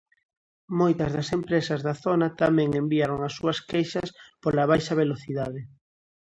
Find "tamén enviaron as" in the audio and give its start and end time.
2.41-3.33